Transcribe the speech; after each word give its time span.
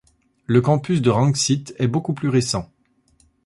Le 0.47 0.61
campus 0.61 0.99
de 1.03 1.11
Rangsit 1.11 1.75
est 1.77 1.85
beaucoup 1.87 2.15
plus 2.15 2.29
récent. 2.29 2.71